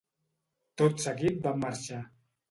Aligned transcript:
Tot 0.81 1.03
seguit 1.03 1.37
van 1.43 1.61
marxar. 1.65 1.99